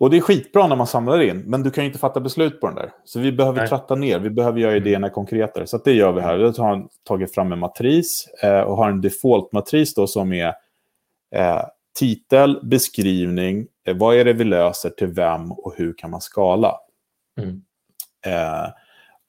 [0.00, 2.66] Och det är skitbra när man samlar in, men du kan inte fatta beslut på
[2.66, 2.92] den där.
[3.04, 3.68] Så vi behöver Nej.
[3.68, 5.66] tratta ner, vi behöver göra idéerna konkretare.
[5.66, 6.36] Så det gör vi här.
[6.36, 10.54] Vi har tagit fram en matris eh, och har en default-matris då som är
[11.34, 11.62] eh,
[11.98, 16.74] titel, beskrivning, eh, vad är det vi löser, till vem och hur kan man skala.
[17.40, 17.62] Mm.
[18.26, 18.68] Eh,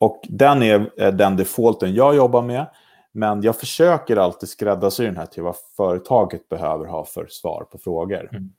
[0.02, 2.66] och den är den defaulten jag jobbar med.
[3.12, 7.78] Men jag försöker alltid skräddarsy den här till vad företaget behöver ha för svar på
[7.78, 8.30] frågor.
[8.32, 8.50] Mm.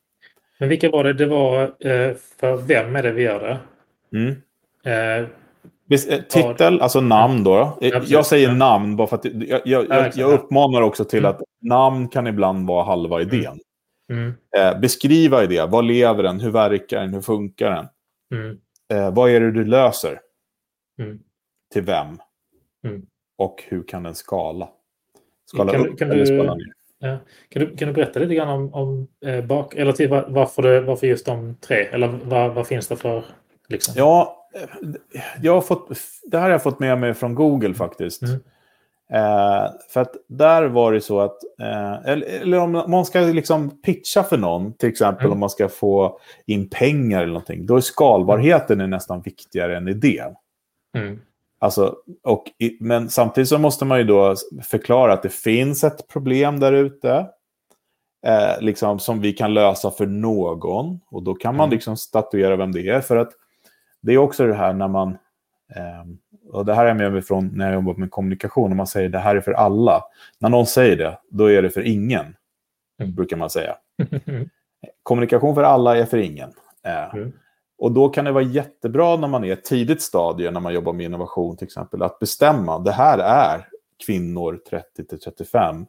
[0.58, 1.12] Men vilka var det?
[1.12, 3.58] Det var eh, för vem är det vi gör det?
[4.18, 4.42] Mm.
[4.84, 5.28] Eh,
[6.14, 7.78] eh Titel, alltså namn då.
[7.80, 11.30] Ja, jag säger namn bara för att jag, jag, jag, jag uppmanar också till mm.
[11.30, 13.34] att namn kan ibland vara halva mm.
[13.34, 13.60] idén.
[14.10, 14.34] Mm.
[14.56, 15.70] Eh, beskriva idén.
[15.70, 16.40] Vad lever den?
[16.40, 17.14] Hur verkar den?
[17.14, 17.86] Hur funkar den?
[18.98, 20.20] Eh, vad är det du löser?
[21.72, 22.18] Mm till vem
[22.84, 23.06] mm.
[23.38, 24.68] och hur kan den skala?
[25.46, 26.72] Skala kan, upp kan eller du, skala ner?
[26.98, 27.18] Ja.
[27.48, 30.80] Kan, du, kan du berätta lite grann om, om eh, bak, eller till varför, det,
[30.80, 31.76] varför just de tre?
[31.76, 33.24] Eller vad, vad finns det för...
[33.68, 33.94] Liksom?
[33.96, 34.48] Ja,
[35.42, 35.88] jag har fått,
[36.22, 38.22] det här har jag fått med mig från Google faktiskt.
[38.22, 38.40] Mm.
[39.12, 43.82] Eh, för att där var det så att, eh, eller, eller, om man ska liksom
[43.82, 45.32] pitcha för någon, till exempel mm.
[45.32, 49.88] om man ska få in pengar eller någonting, då är skalbarheten är nästan viktigare än
[49.88, 50.34] idén.
[50.96, 51.20] Mm.
[51.62, 52.44] Alltså, och,
[52.80, 57.26] men samtidigt så måste man ju då förklara att det finns ett problem där ute.
[58.26, 61.00] Eh, liksom, som vi kan lösa för någon.
[61.10, 61.74] Och då kan man mm.
[61.74, 63.00] liksom statuera vem det är.
[63.00, 63.32] För att
[64.00, 65.08] det är också det här när man...
[65.74, 66.04] Eh,
[66.52, 68.70] och det här är med mig från när jag jobbar med kommunikation.
[68.70, 70.02] Om man säger det här är för alla.
[70.38, 72.36] När någon säger det, då är det för ingen.
[73.00, 73.14] Mm.
[73.14, 73.76] Brukar man säga.
[75.02, 76.52] Kommunikation för alla är för ingen.
[76.84, 77.32] Eh, mm.
[77.82, 80.92] Och då kan det vara jättebra när man är ett tidigt stadie, när man jobbar
[80.92, 83.68] med innovation till exempel, att bestämma det här är
[84.06, 84.60] kvinnor
[84.98, 85.86] 30-35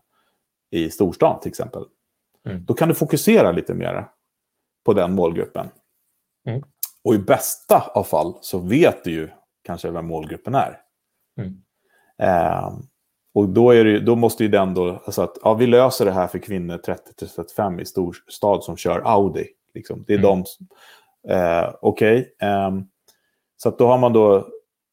[0.72, 1.84] i storstan till exempel.
[2.46, 2.66] Mm.
[2.66, 4.08] Då kan du fokusera lite mer
[4.86, 5.70] på den målgruppen.
[6.48, 6.64] Mm.
[7.04, 9.30] Och i bästa av fall så vet du ju
[9.64, 10.82] kanske vem målgruppen är.
[11.38, 11.62] Mm.
[12.18, 12.74] Eh,
[13.34, 16.12] och då, är det, då måste ju den då, alltså att ja, vi löser det
[16.12, 16.78] här för kvinnor
[17.18, 19.48] 30-35 i storstad som kör Audi.
[19.74, 20.04] Liksom.
[20.08, 20.30] Det är mm.
[20.30, 20.46] de
[21.30, 22.50] Eh, Okej, okay.
[22.50, 22.72] eh,
[23.58, 24.48] så då har man då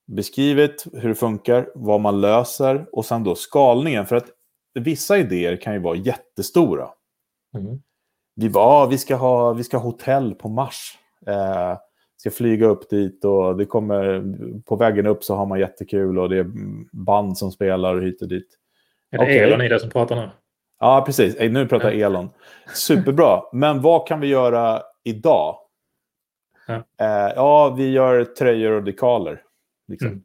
[0.06, 4.06] beskrivit hur det funkar, vad man löser och sen då skalningen.
[4.06, 4.26] För att
[4.74, 6.88] vissa idéer kan ju vara jättestora.
[7.56, 7.78] Mm.
[8.36, 10.98] Vi bara, vi ska ha, vi ska ha hotell på Mars.
[11.26, 11.76] Eh,
[12.16, 14.24] ska flyga upp dit och det kommer,
[14.62, 16.46] på vägen upp så har man jättekul och det är
[16.92, 18.48] band som spelar hit och dit.
[19.10, 19.38] Är det okay.
[19.38, 20.30] Elon i det som pratar nu?
[20.80, 21.36] Ja, precis.
[21.38, 22.30] Nu pratar Elon.
[22.74, 23.42] Superbra.
[23.52, 25.56] Men vad kan vi göra idag?
[26.66, 26.74] Ja.
[26.74, 29.42] Eh, ja, vi gör tröjor och dekaler.
[29.88, 30.08] Liksom.
[30.08, 30.22] Mm.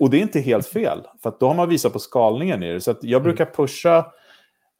[0.00, 2.80] Och det är inte helt fel, för då har man visat på skalningen i det.
[2.80, 3.54] Så jag brukar mm.
[3.54, 3.98] pusha,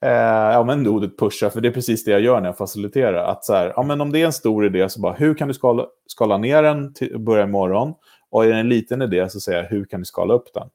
[0.04, 0.10] eh,
[0.52, 3.24] ja men ordet pusha, för det är precis det jag gör när jag faciliterar.
[3.24, 5.48] Att så här, ja men om det är en stor idé, så bara hur kan
[5.48, 7.94] du skala, skala ner den till börja imorgon?
[8.30, 10.68] Och är det en liten idé så säger jag, hur kan du skala upp den?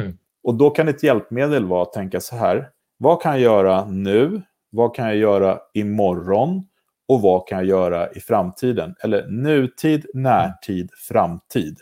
[0.00, 0.18] Mm.
[0.42, 4.42] Och då kan ett hjälpmedel vara att tänka så här, vad kan jag göra nu?
[4.70, 6.68] Vad kan jag göra imorgon?
[7.08, 8.94] Och vad kan jag göra i framtiden?
[9.02, 11.78] Eller nutid, närtid, framtid.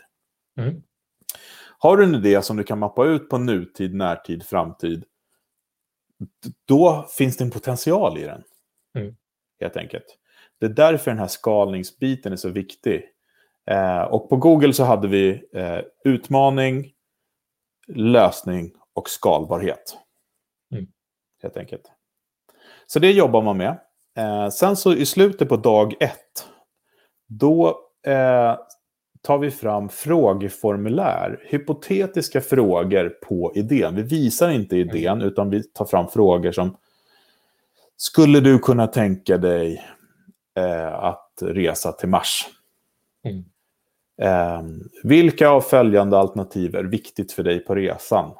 [0.59, 0.81] Mm.
[1.77, 5.05] Har du en idé som du kan mappa ut på nutid, närtid, framtid,
[6.65, 8.43] då finns det en potential i den.
[8.97, 9.15] Mm.
[9.59, 10.17] Helt enkelt.
[10.59, 13.03] Det är därför den här skalningsbiten är så viktig.
[13.65, 16.93] Eh, och på Google så hade vi eh, utmaning,
[17.87, 19.97] lösning och skalbarhet.
[20.71, 20.87] Mm.
[21.41, 21.91] Helt enkelt.
[22.87, 23.79] Så det jobbar man med.
[24.17, 26.47] Eh, sen så i slutet på dag ett,
[27.27, 28.57] då eh,
[29.21, 31.39] tar vi fram frågeformulär.
[31.43, 33.95] Hypotetiska frågor på idén.
[33.95, 35.27] Vi visar inte idén, mm.
[35.27, 36.77] utan vi tar fram frågor som
[37.97, 39.85] Skulle du kunna tänka dig
[40.57, 42.45] eh, att resa till Mars?
[43.23, 43.45] Mm.
[44.21, 44.61] Eh,
[45.03, 48.31] vilka av följande alternativ är viktigt för dig på resan?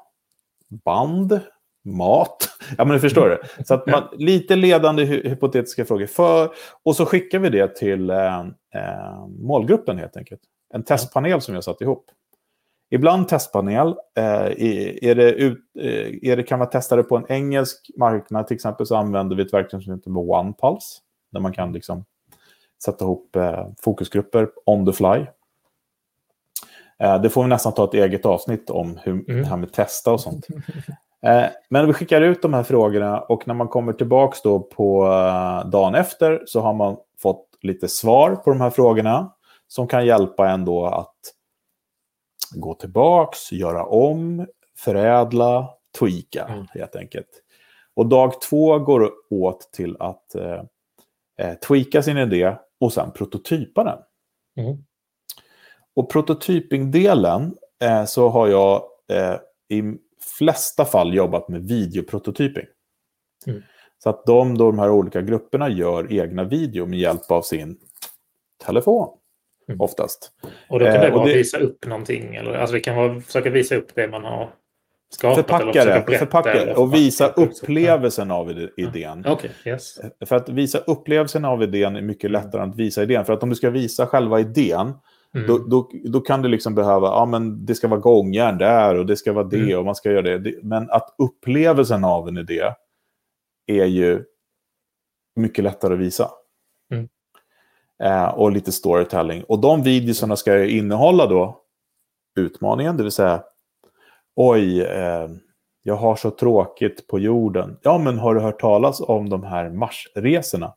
[0.70, 1.40] Band,
[1.86, 2.50] mat.
[2.78, 3.66] Ja, men du förstår det.
[3.66, 6.06] Så att man, lite ledande hypotetiska frågor.
[6.06, 6.50] För,
[6.84, 8.40] och så skickar vi det till eh,
[8.76, 10.42] eh, målgruppen helt enkelt.
[10.74, 12.06] En testpanel som vi har satt ihop.
[12.92, 13.88] Ibland testpanel.
[14.18, 14.46] Eh,
[15.02, 18.56] är det ut, eh, är det, kan man testa det på en engelsk marknad till
[18.56, 21.00] exempel så använder vi ett verktyg som heter OnePulse.
[21.32, 22.06] Där man kan liksom
[22.86, 25.26] sätta ihop eh, fokusgrupper on the fly.
[27.00, 29.42] Eh, det får vi nästan ta ett eget avsnitt om hur mm.
[29.42, 30.48] det här med testa och sånt.
[31.24, 35.06] Eh, men vi skickar ut de här frågorna och när man kommer tillbaka då på
[35.06, 39.34] eh, dagen efter så har man fått lite svar på de här frågorna
[39.68, 41.16] som kan hjälpa en då att
[42.56, 46.66] gå tillbaks, göra om, förädla, tweaka mm.
[46.70, 47.30] helt enkelt.
[47.96, 50.64] Och dag två går åt till att eh,
[51.38, 54.00] eh, tweaka sin idé och sen prototypa den.
[54.66, 54.84] Mm.
[55.96, 59.36] Och prototypingdelen eh, så har jag eh,
[59.70, 59.84] i
[60.38, 62.66] flesta fall jobbat med videoprototyping.
[63.48, 63.62] Mm.
[64.04, 67.78] Så att de, då, de här olika grupperna gör egna video med hjälp av sin
[68.66, 69.18] telefon.
[69.68, 69.82] Mm.
[69.82, 70.32] Oftast.
[70.70, 71.34] Och då kan det eh, vara det...
[71.34, 72.36] visa upp någonting?
[72.36, 74.50] Eller, alltså det kan vara försöka visa upp det man har
[75.10, 75.36] skapat?
[75.36, 79.20] Förpacka det, förpacka det och visa upplevelsen av idén.
[79.20, 79.32] Mm.
[79.32, 80.00] Okay, yes.
[80.26, 83.26] För att visa upplevelsen av idén är mycket lättare än att visa idén.
[83.26, 84.94] För att om du ska visa själva idén
[85.36, 85.48] Mm.
[85.48, 89.06] Då, då, då, kan du liksom behöva, ja men det ska vara gångjärn där och
[89.06, 89.80] det ska vara det mm.
[89.80, 90.64] och man ska göra det.
[90.64, 92.74] Men att upplevelsen av en idé
[93.68, 94.24] är ju
[95.36, 96.30] mycket lättare att visa.
[96.92, 97.10] Mm.
[98.04, 99.44] Eh, och lite storytelling.
[99.44, 101.62] Och de videorna ska innehålla då
[102.40, 103.44] utmaningen, det vill säga
[104.36, 105.30] oj, eh,
[105.84, 107.78] jag har så tråkigt på jorden.
[107.82, 110.74] Ja, men har du hört talas om de här Marsresorna?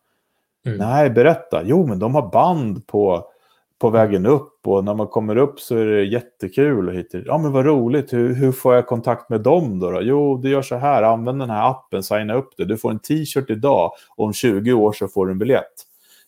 [0.67, 0.79] Mm.
[0.79, 1.63] Nej, berätta.
[1.65, 3.31] Jo, men de har band på,
[3.79, 6.89] på vägen upp och när man kommer upp så är det jättekul.
[6.89, 7.11] Och hit.
[7.27, 8.13] Ja, men vad roligt.
[8.13, 10.03] Hur, hur får jag kontakt med dem då, då?
[10.03, 11.03] Jo, du gör så här.
[11.03, 12.65] Använd den här appen, signa upp det.
[12.65, 15.75] Du får en t-shirt idag och om 20 år så får du en biljett.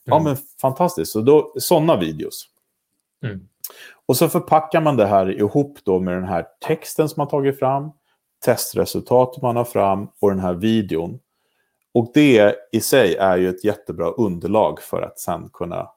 [0.04, 0.24] Ja, mm.
[0.24, 1.12] men fantastiskt.
[1.12, 2.44] Så då, sådana videos.
[3.24, 3.40] Mm.
[4.06, 7.58] Och så förpackar man det här ihop då med den här texten som man tagit
[7.58, 7.90] fram,
[8.44, 11.18] testresultatet man har fram och den här videon.
[11.94, 15.88] Och det i sig är ju ett jättebra underlag för att sen kunna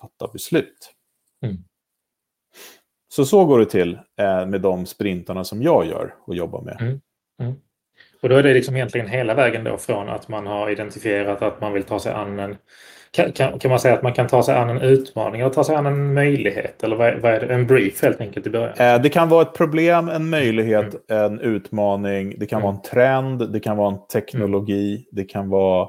[0.00, 0.94] fatta beslut.
[1.42, 1.56] Mm.
[3.08, 6.76] Så så går det till eh, med de sprintarna som jag gör och jobbar med.
[6.80, 7.00] Mm.
[7.40, 7.54] Mm.
[8.22, 11.60] Och då är det liksom egentligen hela vägen då från att man har identifierat att
[11.60, 12.56] man vill ta sig an en
[13.14, 15.64] kan, kan, kan, man säga att man kan ta sig an en utmaning eller ta
[15.64, 16.82] sig an en möjlighet?
[16.82, 17.54] Eller vad vad är det?
[17.54, 18.74] En brief helt enkelt i början?
[18.78, 21.24] Eh, det kan vara ett problem, en möjlighet, mm.
[21.24, 22.34] en utmaning.
[22.38, 22.62] Det kan mm.
[22.62, 25.04] vara en trend, det kan vara en teknologi, mm.
[25.12, 25.88] det kan vara...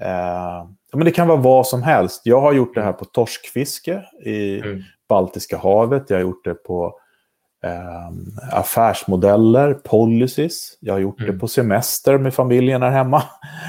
[0.00, 2.22] Eh, men det kan vara vad som helst.
[2.24, 4.82] Jag har gjort det här på torskfiske i mm.
[5.08, 6.10] Baltiska havet.
[6.10, 7.00] Jag har gjort det på
[7.64, 10.78] eh, affärsmodeller, policies.
[10.80, 11.32] Jag har gjort mm.
[11.32, 13.22] det på semester med familjen här hemma.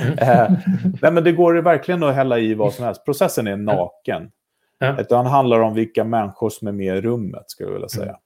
[0.03, 0.17] Mm.
[0.17, 0.51] eh,
[1.01, 3.05] nej, men det går verkligen att hälla i vad som helst.
[3.05, 4.31] Processen är naken.
[4.79, 4.99] Ja.
[4.99, 8.03] Utan det handlar om vilka människor som är med i rummet, skulle jag vilja säga.
[8.03, 8.19] Mm.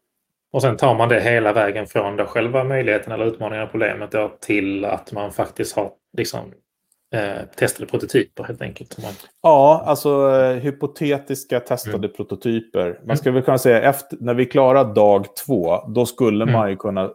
[0.54, 4.32] Och sen tar man det hela vägen från då själva möjligheten eller utmaningen, problemet då,
[4.42, 6.52] till att man faktiskt har liksom,
[7.14, 8.98] eh, testade prototyper helt enkelt.
[9.42, 12.12] Ja, alltså eh, hypotetiska testade mm.
[12.12, 12.86] prototyper.
[12.86, 13.18] Man mm.
[13.18, 16.54] skulle väl kunna säga efter, när vi klarar dag två, då skulle mm.
[16.54, 17.12] man ju kunna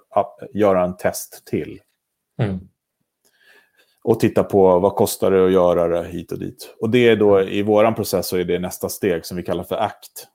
[0.53, 1.81] göra en test till.
[2.43, 2.59] Mm.
[4.05, 6.75] Och titta på vad kostar det att göra det hit och dit.
[6.81, 7.49] Och det är då mm.
[7.49, 10.27] i vår process så är det nästa steg som vi kallar för ACT.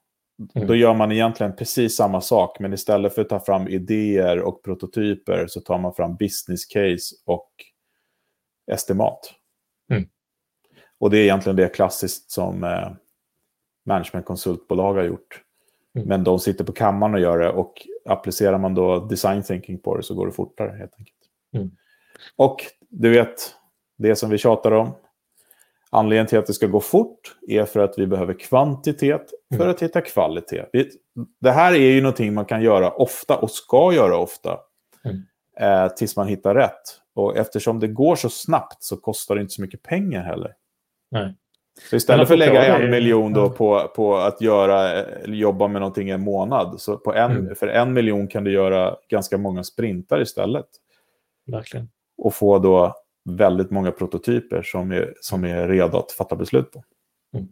[0.56, 0.68] Mm.
[0.68, 4.64] Då gör man egentligen precis samma sak, men istället för att ta fram idéer och
[4.64, 7.50] prototyper så tar man fram business case och
[8.72, 9.34] estimat.
[9.92, 10.08] Mm.
[11.00, 12.92] Och det är egentligen det klassiskt som eh,
[13.86, 15.42] managementkonsultbolag har gjort.
[15.96, 16.08] Mm.
[16.08, 19.98] Men de sitter på kammaren och gör det och applicerar man då design thinking på
[19.98, 21.18] det så går det fortare helt enkelt.
[21.56, 21.72] Mm.
[22.36, 23.56] Och du vet,
[23.98, 24.92] det som vi tjatar om,
[25.90, 29.70] anledningen till att det ska gå fort är för att vi behöver kvantitet för mm.
[29.70, 30.66] att hitta kvalitet.
[31.42, 34.60] Det här är ju någonting man kan göra ofta och ska göra ofta
[35.06, 35.22] mm.
[35.60, 37.03] eh, tills man hittar rätt.
[37.16, 40.54] Och eftersom det går så snabbt så kostar det inte så mycket pengar heller.
[41.12, 41.36] Nej.
[41.90, 46.10] Så istället för att lägga en miljon då på, på att göra, jobba med någonting
[46.10, 47.56] en månad, så på en, mm.
[47.56, 50.66] för en miljon kan du göra ganska många sprintar istället.
[51.46, 51.90] Verkligen.
[52.18, 52.96] Och få då
[53.30, 56.84] väldigt många prototyper som är, som är redo att fatta beslut på.
[57.34, 57.48] Mm.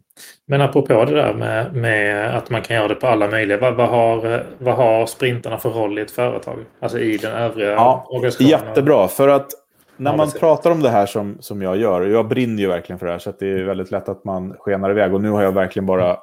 [0.46, 3.58] Men apropå det där med, med, att man kan göra det på alla möjliga.
[3.58, 6.58] Vad, vad, har, vad har sprintarna för roll i ett företag?
[6.80, 8.50] Alltså i den övriga ja, organisationen?
[8.50, 9.50] Jättebra, för att
[9.96, 12.98] när man pratar om det här som, som jag gör, och jag brinner ju verkligen
[12.98, 15.14] för det här, så det är väldigt lätt att man skenar iväg.
[15.14, 16.16] Och nu har jag verkligen bara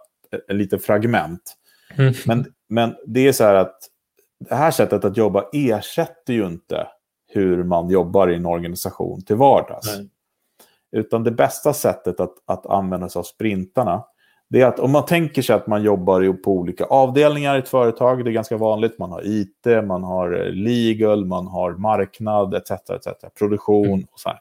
[0.48, 1.56] en liten fragment.
[1.98, 2.14] Mm.
[2.26, 3.78] Men, men det är så här att
[4.50, 6.88] det här sättet att jobba ersätter ju inte
[7.34, 9.98] hur man jobbar i en organisation till vardags.
[9.98, 10.10] Nej.
[10.92, 14.04] Utan det bästa sättet att, att använda sig av sprintarna,
[14.50, 17.70] det är att om man tänker sig att man jobbar på olika avdelningar i ett
[17.70, 22.72] företag, det är ganska vanligt, man har IT, man har legal, man har marknad, etc.
[22.72, 24.08] etc produktion mm.
[24.12, 24.40] och så här.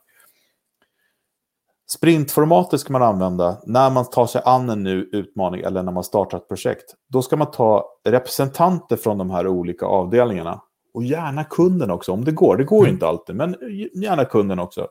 [1.90, 6.04] Sprintformatet ska man använda när man tar sig an en ny utmaning eller när man
[6.04, 6.94] startar ett projekt.
[7.08, 10.62] Då ska man ta representanter från de här olika avdelningarna
[10.94, 12.56] och gärna kunden också om det går.
[12.56, 12.92] Det går mm.
[12.92, 13.56] inte alltid, men
[13.94, 14.88] gärna kunden också.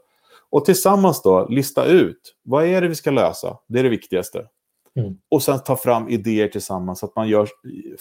[0.49, 3.57] Och tillsammans då lista ut vad är det vi ska lösa.
[3.67, 4.45] Det är det viktigaste.
[4.99, 5.17] Mm.
[5.31, 7.49] Och sen ta fram idéer tillsammans så att man gör,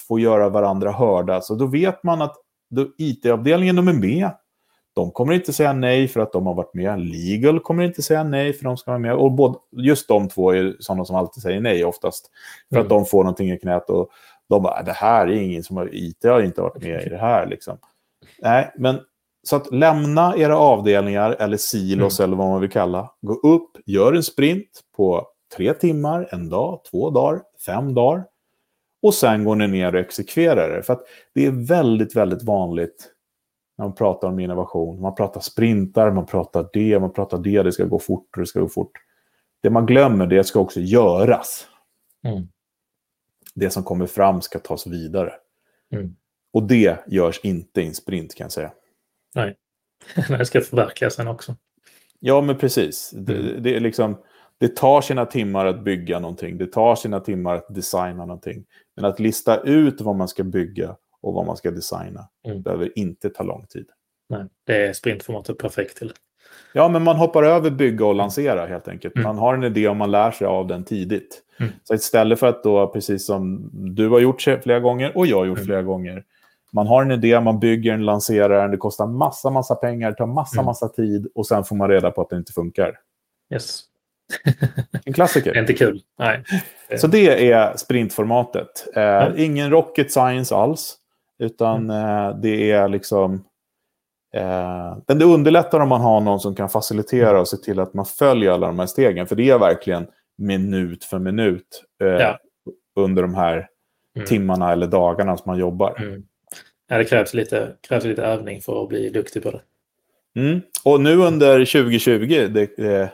[0.08, 1.40] får göra varandra hörda.
[1.40, 2.36] Så då vet man att
[2.98, 4.30] IT-avdelningen de är med.
[4.94, 7.00] De kommer inte säga nej för att de har varit med.
[7.00, 9.14] Legal kommer inte säga nej för att de ska vara med.
[9.14, 12.30] Och både, just de två är sådana som alltid säger nej oftast.
[12.68, 12.86] För mm.
[12.86, 14.10] att de får någonting i knät och
[14.48, 17.18] de bara, det här är ingen som har, IT har inte varit med i det
[17.18, 17.46] här.
[17.46, 17.78] Liksom.
[18.42, 19.00] Nej, men
[19.46, 22.28] så att lämna era avdelningar eller silos mm.
[22.28, 23.10] eller vad man vill kalla.
[23.20, 28.24] Gå upp, gör en sprint på tre timmar, en dag, två dagar, fem dagar.
[29.02, 30.82] Och sen går ni ner och exekverar det.
[30.82, 31.02] För att
[31.34, 33.10] det är väldigt, väldigt vanligt
[33.78, 35.00] när man pratar om innovation.
[35.00, 38.46] Man pratar sprintar, man pratar det, man pratar det, det ska gå fort och det
[38.46, 38.92] ska gå fort.
[39.62, 41.66] Det man glömmer, det ska också göras.
[42.24, 42.48] Mm.
[43.54, 45.32] Det som kommer fram ska tas vidare.
[45.92, 46.16] Mm.
[46.52, 48.72] Och det görs inte i en sprint kan jag säga.
[49.34, 49.56] Nej,
[50.28, 51.56] det ska förverkligas sen också.
[52.20, 53.12] Ja, men precis.
[53.12, 53.24] Mm.
[53.24, 54.16] Det, det, är liksom,
[54.58, 56.58] det tar sina timmar att bygga någonting.
[56.58, 58.64] Det tar sina timmar att designa någonting.
[58.96, 62.28] Men att lista ut vad man ska bygga och vad man ska designa.
[62.48, 62.62] Mm.
[62.62, 63.86] Behöver inte ta lång tid.
[64.28, 66.12] Nej, det är sprintformatet perfekt till.
[66.72, 69.16] Ja, men man hoppar över bygga och lansera helt enkelt.
[69.16, 69.26] Mm.
[69.26, 71.42] Man har en idé och man lär sig av den tidigt.
[71.58, 71.72] Mm.
[71.84, 75.44] Så istället för att då, precis som du har gjort flera gånger och jag har
[75.44, 75.66] gjort mm.
[75.66, 76.24] flera gånger,
[76.72, 80.26] man har en idé, man bygger den, lanserar den, det kostar massa, massa pengar, tar
[80.26, 80.66] massa, mm.
[80.66, 82.98] massa tid och sen får man reda på att det inte funkar.
[83.52, 83.82] Yes.
[85.04, 85.52] en klassiker.
[85.52, 86.02] Det är inte kul.
[86.18, 86.42] Nej.
[86.96, 88.96] Så det är sprintformatet.
[88.96, 89.38] Eh, mm.
[89.38, 90.96] Ingen rocket science alls,
[91.38, 92.30] utan mm.
[92.30, 93.44] eh, det är liksom...
[94.34, 98.06] Eh, det underlättar om man har någon som kan facilitera och se till att man
[98.06, 99.26] följer alla de här stegen.
[99.26, 100.06] För det är verkligen
[100.38, 102.38] minut för minut eh, ja.
[102.96, 103.68] under de här
[104.16, 104.26] mm.
[104.26, 106.02] timmarna eller dagarna som man jobbar.
[106.02, 106.22] Mm.
[106.88, 109.60] Ja, det krävs lite, krävs lite övning för att bli duktig på det.
[110.40, 110.60] Mm.
[110.84, 113.08] Och nu under 2020, det, eh,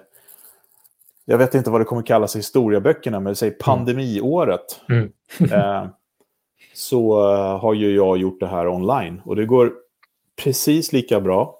[1.25, 4.81] jag vet inte vad det kommer kallas i historieböckerna, men säg pandemiåret.
[4.89, 5.13] Mm.
[5.53, 5.87] eh,
[6.75, 7.23] så
[7.59, 9.23] har ju jag gjort det här online.
[9.25, 9.73] Och det går
[10.45, 11.59] precis lika bra.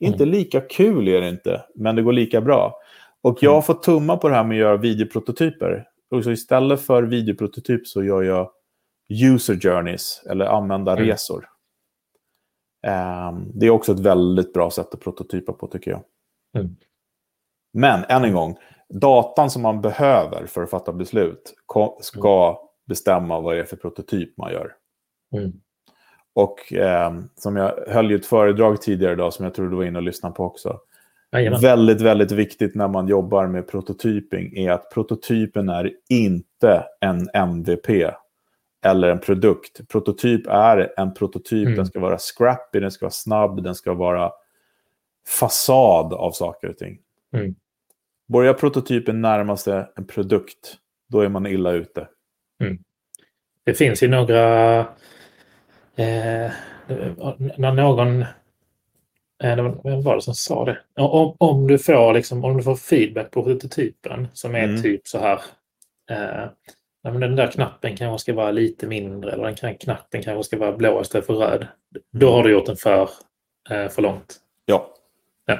[0.00, 0.12] Mm.
[0.12, 2.74] Inte lika kul är det inte, men det går lika bra.
[3.22, 3.62] Och jag har mm.
[3.62, 5.84] fått tumma på det här med att göra videoprototyper.
[6.10, 8.50] Och så istället för videoprototyp så gör jag
[9.10, 11.38] user journeys, eller användarresor.
[12.86, 13.34] Mm.
[13.34, 16.02] Um, det är också ett väldigt bra sätt att prototypa på, tycker jag.
[16.58, 16.76] Mm.
[17.72, 18.56] Men, än en gång,
[18.88, 21.54] datan som man behöver för att fatta beslut
[22.00, 22.58] ska mm.
[22.86, 24.72] bestämma vad det är för prototyp man gör.
[25.36, 25.52] Mm.
[26.34, 29.84] Och eh, som jag höll ju ett föredrag tidigare idag som jag tror du var
[29.84, 30.80] inne och lyssnade på också.
[31.32, 31.60] Jajamän.
[31.60, 38.14] Väldigt, väldigt viktigt när man jobbar med prototyping är att prototypen är inte en MVP
[38.82, 39.88] eller en produkt.
[39.88, 41.76] Prototyp är en prototyp, mm.
[41.76, 44.32] den ska vara scrappy, den ska vara snabb, den ska vara
[45.26, 46.98] fasad av saker och ting.
[47.32, 47.54] Mm.
[48.28, 50.76] Börjar prototypen närma sig en produkt,
[51.08, 52.08] då är man illa ute.
[52.60, 52.78] Mm.
[53.64, 54.78] Det finns ju några...
[55.96, 56.52] Eh,
[57.56, 58.22] när någon...
[59.42, 60.78] Eh, vem var det som sa det?
[60.96, 64.82] Om, om, du får liksom, om du får feedback på prototypen som är mm.
[64.82, 65.40] typ så här...
[66.10, 66.50] Eh,
[67.02, 71.00] den där knappen kanske ska vara lite mindre eller den knappen kanske ska vara blå
[71.00, 71.66] istället för röd.
[72.12, 72.36] Då mm.
[72.36, 73.08] har du gjort den för,
[73.70, 74.36] eh, för långt.
[74.64, 74.94] Ja.
[75.46, 75.58] ja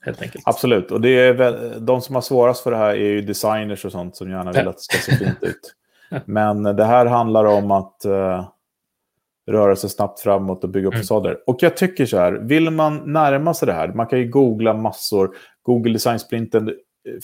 [0.00, 0.44] helt enkelt.
[0.46, 3.84] Absolut, och det är väl, de som har svårast för det här är ju designers
[3.84, 5.74] och sånt som gärna vill att det ska se fint ut.
[6.24, 8.48] Men det här handlar om att uh,
[9.50, 11.02] röra sig snabbt framåt och bygga upp mm.
[11.02, 11.38] fasader.
[11.46, 14.74] Och jag tycker så här, vill man närma sig det här, man kan ju googla
[14.74, 15.36] massor.
[15.62, 16.72] Google Design Sprinten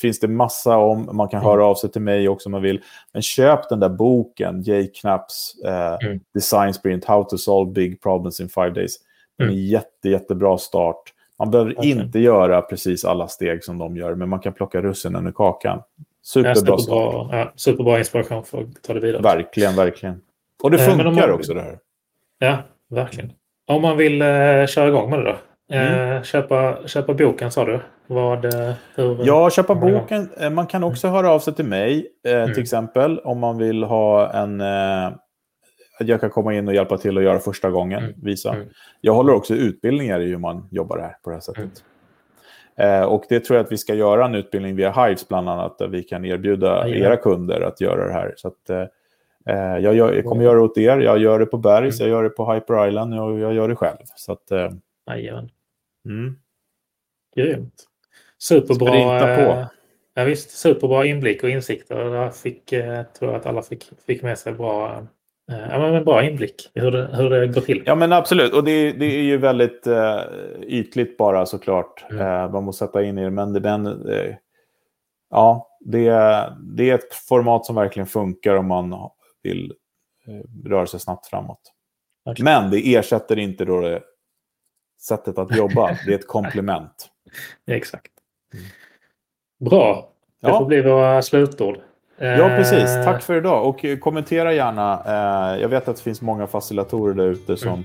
[0.01, 1.51] finns det massa om, man kan mm.
[1.51, 2.83] höra av sig till mig också om man vill.
[3.12, 6.21] Men köp den där boken, Jay Knapps uh, mm.
[6.35, 8.97] Design Sprint, How to Solve Big Problems in Five Days.
[9.39, 9.65] Är en mm.
[9.65, 11.03] jätte, jättebra start.
[11.39, 11.91] Man behöver okay.
[11.91, 15.83] inte göra precis alla steg som de gör, men man kan plocka russinen ur kakan.
[16.23, 19.23] Superbra, superbra, ja, superbra inspiration för att ta det vidare.
[19.23, 20.21] Verkligen, verkligen.
[20.62, 21.79] Och det funkar eh, man, också det här.
[22.39, 22.59] Ja,
[22.89, 23.33] verkligen.
[23.67, 25.37] Om man vill eh, köra igång med det då?
[25.70, 26.24] Eh, mm.
[26.24, 27.81] köpa, köpa boken sa du?
[28.07, 30.29] Vad, eh, hur, ja, köpa boken.
[30.40, 32.55] Eh, man kan också höra av sig till mig, mm.
[32.55, 34.61] till exempel, om man vill ha en
[36.00, 38.05] att jag kan komma in och hjälpa till att göra första gången.
[38.05, 38.14] Mm.
[38.22, 38.55] Visa.
[38.55, 38.68] Mm.
[39.00, 41.85] Jag håller också utbildningar i hur man jobbar här på det här sättet.
[42.76, 43.09] Mm.
[43.09, 45.88] Och det tror jag att vi ska göra en utbildning via Hives bland annat, där
[45.88, 48.35] vi kan erbjuda era kunder att göra det här.
[48.37, 48.90] Så att,
[49.83, 52.22] jag, gör, jag, kommer göra det åt er, jag gör det på Bergs, jag gör
[52.22, 53.96] det på Hyper Island och jag gör det själv.
[54.16, 54.72] Så att,
[55.11, 55.48] Jajamän.
[56.07, 56.37] Mm.
[57.37, 57.87] Grymt.
[58.38, 58.90] Superbra.
[59.37, 59.53] på.
[59.53, 59.66] Eh,
[60.14, 62.14] ja, visst, superbra inblick och insikter.
[62.14, 65.07] Jag fick, eh, tror jag att alla fick, fick med sig bra
[65.53, 67.83] Eh, ja, men en bra inblick i hur det, hur det går till.
[67.87, 68.53] Ja, men absolut.
[68.53, 70.21] Och det, det är ju väldigt uh,
[70.62, 72.05] ytligt bara såklart.
[72.11, 72.27] Mm.
[72.27, 73.31] Uh, man måste sätta in i det.
[73.31, 74.35] Men det, den, uh,
[75.31, 76.11] ja, det,
[76.77, 79.11] det är ett format som verkligen funkar om man
[79.42, 79.73] vill
[80.64, 81.61] röra sig snabbt framåt.
[82.31, 82.45] Okay.
[82.45, 84.03] Men det ersätter inte då det
[85.07, 85.99] sättet att jobba.
[86.07, 87.09] det är ett komplement.
[87.71, 88.12] Exakt.
[89.64, 90.09] Bra.
[90.42, 90.59] Det ja.
[90.59, 91.79] får bli våra slutord.
[92.19, 93.05] Ja, precis.
[93.05, 93.69] Tack för idag.
[93.69, 95.03] Och eh, kommentera gärna.
[95.07, 97.85] Eh, jag vet att det finns många facilitatorer där ute som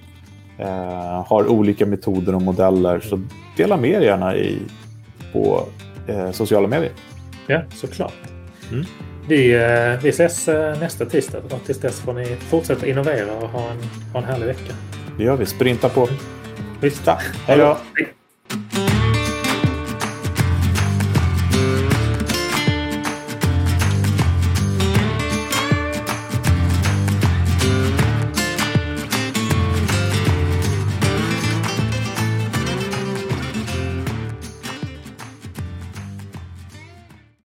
[0.57, 1.23] mm.
[1.27, 2.99] har olika metoder och modeller.
[2.99, 3.21] Så
[3.57, 4.59] dela med er gärna i,
[5.33, 5.63] på
[6.31, 6.91] sociala medier.
[7.47, 8.13] Ja, såklart.
[8.71, 8.85] Mm.
[9.27, 9.47] Vi,
[10.03, 10.47] vi ses
[10.79, 13.77] nästa tisdag och tills dess får ni fortsätta innovera och ha en,
[14.13, 14.73] ha en härlig vecka.
[15.17, 15.45] Det gör vi.
[15.45, 16.07] Sprinta på.
[16.81, 17.07] Visst.
[17.47, 17.77] Hej då.